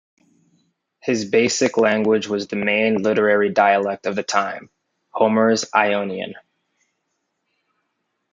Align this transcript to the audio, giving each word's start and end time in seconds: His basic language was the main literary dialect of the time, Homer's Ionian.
His 0.99 1.25
basic 1.25 1.77
language 1.77 2.25
was 2.27 2.47
the 2.47 2.55
main 2.55 3.03
literary 3.03 3.49
dialect 3.49 4.07
of 4.07 4.15
the 4.15 4.23
time, 4.23 4.71
Homer's 5.11 5.63
Ionian. 5.75 6.33